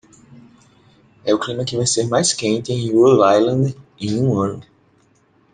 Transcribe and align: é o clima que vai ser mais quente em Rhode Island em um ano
é 1.23 1.31
o 1.31 1.37
clima 1.37 1.63
que 1.63 1.77
vai 1.77 1.85
ser 1.85 2.07
mais 2.09 2.33
quente 2.33 2.73
em 2.73 2.91
Rhode 2.91 3.35
Island 3.39 3.77
em 3.99 4.19
um 4.19 4.33
ano 4.39 4.63